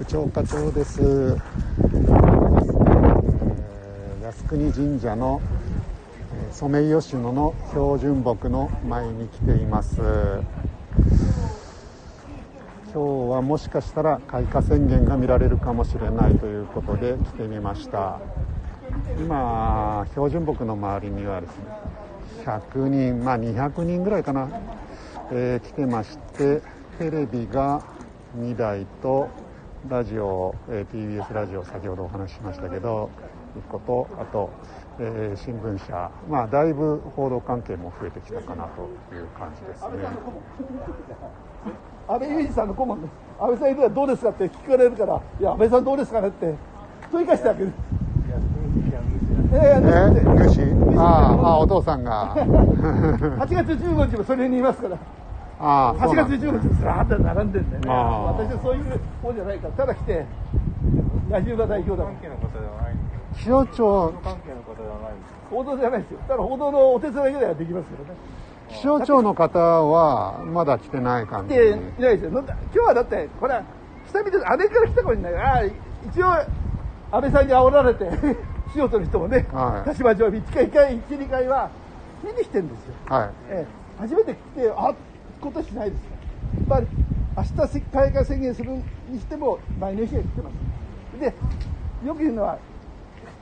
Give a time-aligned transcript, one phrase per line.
[0.00, 1.38] 部長課長です、えー
[4.22, 5.42] 靖国神社の
[6.32, 10.00] えーソメイヨシノの標準木の前に来ています。
[10.00, 10.42] 今
[12.94, 12.98] 日
[13.30, 18.20] はもしかしたら開花宣言が見られるかもしれないということで来てみました。
[19.18, 21.64] 今標準木の周りにはですね
[22.46, 24.48] 100人まあ200人ぐらいかな、
[25.30, 26.62] えー来てまして
[26.98, 27.82] テレビが
[28.38, 29.28] 2台と
[29.88, 33.08] ラジオ、えー TBS ラジオ先ほどお話ししましたけど
[33.68, 34.50] 1個とあと、
[34.98, 38.82] えー新聞社まあだいぶ報道関係も増えてきたかなと
[39.14, 39.88] いう感じですね
[42.08, 43.10] 安倍裕二さんの顧問です。
[43.40, 46.54] 安倍さんいるらどうですかって聞かれるから、いや、安倍さんどうですかねって
[47.12, 47.72] 問い返してあげる。
[49.52, 51.02] いやいや、えだって主あ
[51.40, 54.98] ああお父さんが 8月15日もそれにいますから、8
[55.60, 57.88] ああそうなん月15日ずらーっと並んでんだよね。
[57.88, 60.26] 私はそういう方じゃないから、ただ来て、
[61.28, 63.04] 野球が代表だ関係の方ではないんで
[63.36, 66.20] す気象庁関係の方ではないんです報道じゃないですよ。
[66.26, 68.10] ただ報道のお手伝いぐらいはできますけどね。
[68.70, 71.70] 気象庁の方はまだ来てない感じ来てい
[72.02, 72.30] ないですよ。
[72.30, 73.62] 今日はだって、これは、
[74.06, 76.26] 下見て、安倍から来たかもしれないから、ああ一応、
[77.10, 78.10] 安倍さんに煽られて、
[78.76, 81.68] 塩取る人もね、はい鹿島町、1回、1回、1、2回は
[82.22, 82.94] 見に来てるんですよ。
[83.08, 84.94] はいええ、初めて来て、あ
[85.40, 86.10] 今年ないですよ。
[86.58, 86.86] やっぱり、
[87.36, 88.70] 明日開花宣言する
[89.08, 91.20] にしても、前の日が来てます。
[91.20, 91.34] で、
[92.06, 92.58] よく言うのは、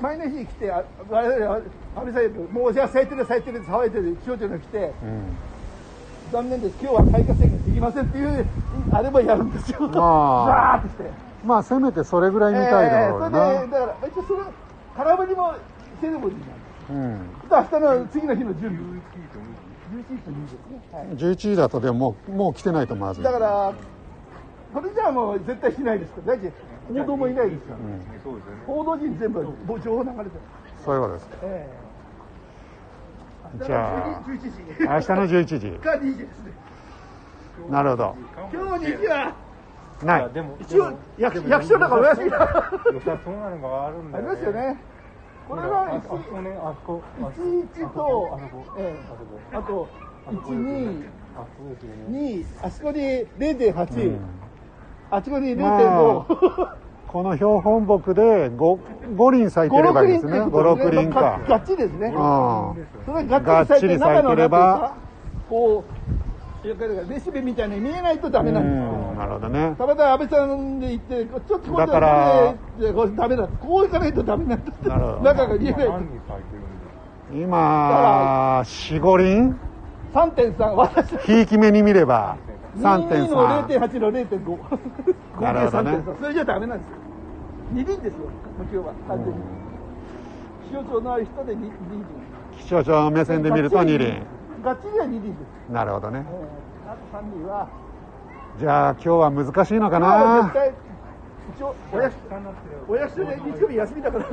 [0.00, 1.56] 前の日に来て、あ我々は
[1.96, 5.22] 安倍さんよりもうじゃあ咲いてる咲いてるって騒いでる気象庁が来て、うん
[6.30, 8.46] 残念です、今日は開花宣言できませんっていう、
[8.92, 9.88] あれもやるんですよ。
[9.88, 11.10] ザあーッとして。
[11.44, 14.40] まあせめてそれぐらい見たいだろうええな、それで、だから、一応それ、
[14.96, 15.54] 空振りも
[16.00, 16.92] セレモニーなんです。
[16.92, 18.98] うん、明日の次の日の準備。
[19.88, 20.80] 11時と2時ですね。
[20.92, 21.06] はい。
[21.16, 23.24] 11時だとでももうもう来てないとまずい。
[23.24, 23.72] だから、
[24.72, 26.52] これじゃあもう絶対しないですから、だって
[26.88, 27.78] 報道もいないですから、
[28.22, 29.44] そう報道陣全部
[29.82, 30.30] 情報流れてる。
[30.84, 31.68] そういうことですえ
[33.62, 33.64] え。
[33.64, 34.50] じゃあ11時。
[34.80, 35.70] 明日の11時。
[35.78, 36.52] か2時ですね。
[37.70, 38.16] なるほど。
[38.52, 39.34] 今日2時は、
[40.04, 40.30] ない。
[40.60, 42.38] 一応役役所だからお休みだ。
[42.92, 44.76] 良さそうなのがあるんだありますよね。
[45.48, 48.38] これあはあそこねあそこあそこ11と
[49.52, 49.88] あと、
[50.26, 52.98] 1、2、あそうですよね2、あそこに
[53.38, 54.20] 0.8、うん。
[55.10, 56.68] あそこにま0.5。
[57.08, 58.78] この標本木で 5,
[59.16, 60.42] 5輪咲いてればいいですね。
[60.42, 61.40] 56輪か。
[61.48, 62.12] ガッチリですね。
[62.14, 62.74] あ
[63.06, 64.94] それがガッチリ咲いてがっちり咲いてれば。
[65.48, 65.92] こう、
[66.68, 68.82] だからレシピみたいに見えないとダメなんですよ。
[68.82, 72.54] うんなるほどねたまたま安倍さんで行って、ちょっとこうだから
[72.94, 73.48] これダメだ。
[73.48, 74.88] こう行かないとダメなんだって。
[74.88, 75.88] 中が見えない
[77.32, 79.60] 今45輪
[80.14, 82.38] ？3.3、私、ひいき目に見れば
[82.78, 84.56] 22の3.3 0.8の0.5。
[84.56, 84.58] 合
[85.38, 86.20] 計なるほどね3.3。
[86.20, 86.96] それじゃダメなんですよ。
[87.74, 88.30] 2輪ですよ、もう
[88.62, 89.34] 今日は、完全に。
[90.68, 91.70] 気象庁のある人で 2, 輪。
[92.58, 94.22] 気象庁目線で見ると2輪
[94.62, 95.72] ガッチリは2輪です。
[95.72, 96.32] なるほどねえ
[96.86, 97.68] えあと3輪は、
[98.58, 100.52] じゃあ今日は難しいのかな？
[101.56, 102.14] 一応、お役
[102.88, 104.26] お役所で日曜日休みだから、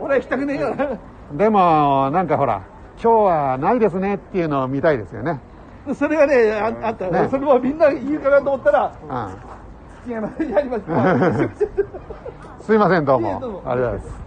[0.00, 0.98] 俺は行きたくねえから。
[1.32, 2.62] でもなんかほら
[3.02, 5.40] 今日はないですねっていうのを見たいですよね
[5.94, 11.48] それがね、ああった、ねそれもみんな言うかなと思ったら、うん違います、やりました。
[12.60, 14.25] すいませんどうもありがとうございます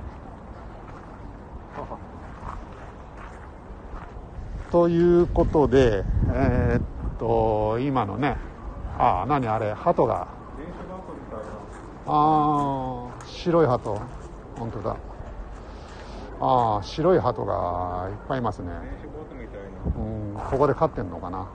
[4.72, 6.82] ということでえーっ
[7.18, 8.38] と今のね
[8.98, 10.28] ああ何あれ鳩が。
[12.06, 14.00] ああ白い鳩。
[14.58, 14.98] 本当だ。
[16.42, 18.72] ああ白い鳩がいっぱいいますね。
[19.98, 21.48] うんここで飼ってんのかな。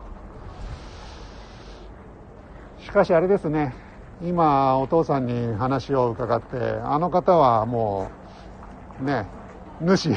[2.81, 3.75] しかしあれですね。
[4.23, 8.11] 今お父さんに話を伺ってあの方はも
[9.01, 9.27] うね
[9.81, 10.11] 主。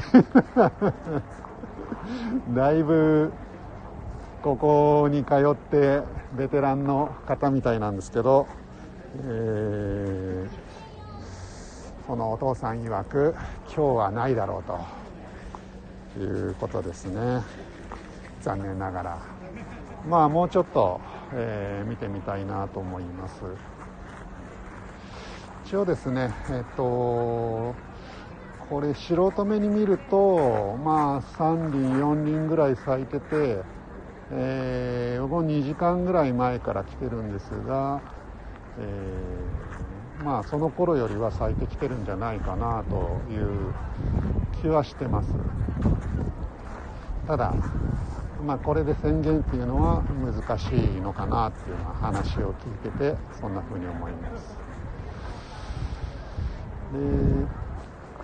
[2.55, 3.31] だいぶ
[4.41, 6.01] ここに通って
[6.37, 8.47] ベテランの方みたいなんですけど、
[9.15, 10.67] えー
[12.07, 13.35] そのお父さん曰く
[13.65, 17.43] 今日はないだろうということですね。
[18.41, 19.17] 残念ながら。
[20.07, 21.01] まあもうちょっと、
[21.33, 23.41] えー見てみたいなと思います。
[25.65, 27.75] 一応ですねえっ、と
[28.69, 33.65] これ素人目に見るとまあ3輪4輪ぐらい咲いてて
[34.29, 38.03] えー、僕も2時間ぐらい前から来てるんですが、
[38.77, 39.67] えー
[40.19, 43.75] まあその頃よりは咲いてきてるんじゃないかなという
[44.51, 45.37] 気はしてます。
[47.25, 47.61] ただ
[48.37, 54.61] まあこれで宣言っていうのは難しいのかなっていうような話を聞いててそんな風に思います。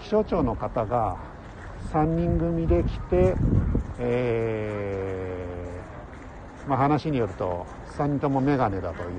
[0.03, 1.17] 気象庁の方が
[1.93, 3.35] 3人組で来て、
[3.99, 7.65] えーまあ、話によると
[7.97, 9.09] 3人とも眼鏡だという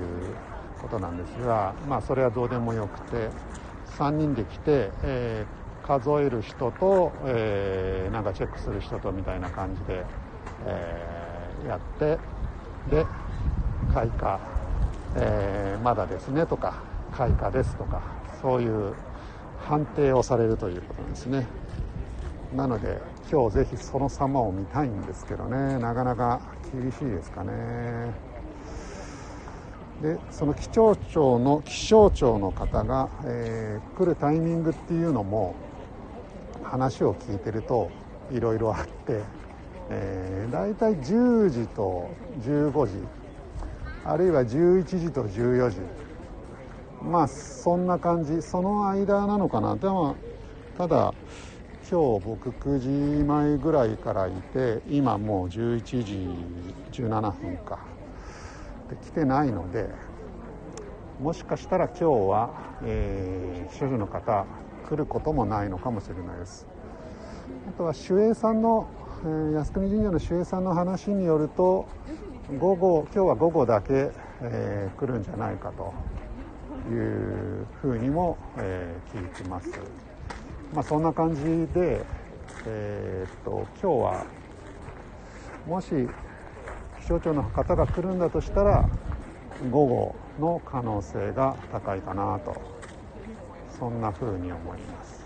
[0.79, 3.29] ことなんですが、まあ、それはどうでもよくて
[3.97, 10.03] 3人で来て、えー、数える人と、えー、なんかチェックする人とみたいな感じで、
[10.67, 12.19] えー、やって
[12.95, 13.05] で
[13.91, 14.39] 開花、
[15.15, 18.01] え、まだですねとか開花ですとか
[18.41, 18.93] そういう
[19.59, 21.47] 判定をされるということですね。
[22.55, 25.77] なので今日ぜひその様を見たいんですけどね。
[25.79, 26.41] なかなか
[26.73, 28.13] 厳しいですかね。
[30.01, 35.55] でその気象庁の気象庁の方が、えー、来るタイミングっていうのも
[36.63, 37.89] 話を聞いてると
[38.31, 39.21] いろいろあって、
[39.89, 42.09] えー、大体10時と
[42.41, 42.91] 15時
[44.03, 45.77] あるいは11時と14時
[47.05, 48.41] まあそんな感じ。
[48.41, 49.75] その間なのかな。
[49.75, 50.15] でも
[50.77, 51.13] ただ
[51.89, 57.79] 今日僕9時前ぐらいからいて今もう11時17分か。
[58.89, 59.89] で来てないので
[61.19, 62.49] もしかしたら今日は、
[62.83, 64.45] えー、主婦の方
[64.89, 66.67] 来ることもないのかもしれないです。
[67.69, 68.87] あとは守衛さんの、
[69.23, 71.87] えー、靖国神社の守衛さんの話によると
[72.59, 74.11] 午後今日は午後だけ、
[74.41, 75.93] えー、来るんじゃないかと。
[76.89, 79.69] いうふうにも、えー、聞いてます。
[80.73, 81.41] まあ、そんな感じ
[81.73, 82.05] で、
[82.65, 84.25] えー、っと今日は
[85.67, 85.89] もし
[87.01, 88.89] 気象庁の方が来るんだとしたら
[89.71, 92.55] 午後の可能性が高いかなと
[93.77, 95.23] そんなふうに思います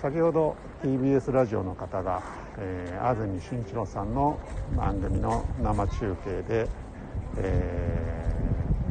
[0.00, 2.22] 先ほど TBS ラジオの方が、
[2.58, 4.38] えー、安住紳一郎さんの
[4.76, 6.68] 番組の生中継で、
[7.36, 8.07] えー、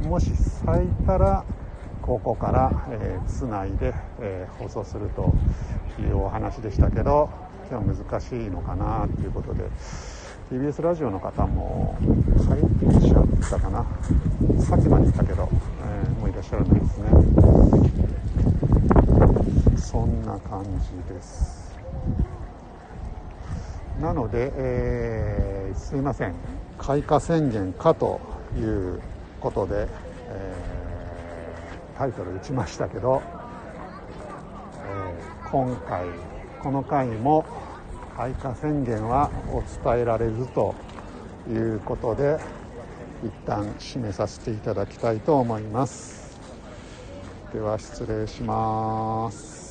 [0.03, 1.43] もし咲いたら
[2.01, 5.33] ここから、えー、つないで、えー、放送すると
[5.99, 7.29] いうお話でしたけど
[7.69, 9.63] 今日難しいのかなということで
[10.49, 11.97] TBS ラジオの方も
[12.37, 13.85] 帰ってきちゃったかな。
[14.63, 15.49] さっきまでいたけど、
[15.83, 17.09] えー、もういらっしゃらないですね。
[19.77, 21.75] そんな感じです。
[24.01, 26.33] なので、えー、すいません。
[26.77, 28.21] 開花宣言かと
[28.57, 29.01] いう
[29.39, 29.87] ことで、
[30.29, 30.87] えー
[31.97, 33.23] タイトル打ちましたけど、
[34.85, 36.05] えー、今回
[36.61, 37.43] この回も
[38.15, 40.75] 開花宣言はお伝えられずと
[41.49, 42.39] いうことで
[43.23, 46.37] 一旦締めさせていただきたいと思います。
[47.51, 49.66] では失礼します。